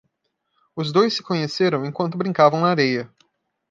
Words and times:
Os 0.75 0.91
dois 0.91 1.13
se 1.13 1.21
conheceram 1.21 1.85
enquanto 1.85 2.17
brincavam 2.17 2.61
na 2.61 2.71
areia. 2.71 3.07